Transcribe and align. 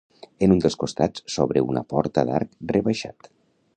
En 0.45 0.53
un 0.53 0.61
dels 0.63 0.77
costats 0.83 1.23
s'obre 1.33 1.63
una 1.73 1.83
porta 1.95 2.25
d'arc 2.31 2.57
rebaixat. 2.73 3.31